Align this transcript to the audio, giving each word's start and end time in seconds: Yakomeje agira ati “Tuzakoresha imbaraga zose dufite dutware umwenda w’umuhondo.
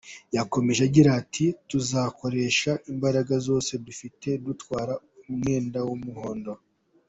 Yakomeje 0.35 0.81
agira 0.89 1.09
ati 1.21 1.45
“Tuzakoresha 1.69 2.71
imbaraga 2.91 3.33
zose 3.47 3.71
dufite 3.85 4.29
dutware 4.45 4.93
umwenda 5.29 5.79
w’umuhondo. 5.87 6.51